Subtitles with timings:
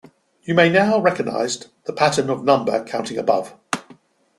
[0.41, 3.53] You may now recognized the pattern of number counting above.